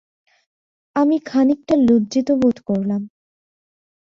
[0.95, 3.01] আমি খানিকটা লজ্জিত বোধ করলাম।